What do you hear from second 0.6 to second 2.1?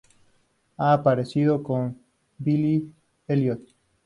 Ha aparecido en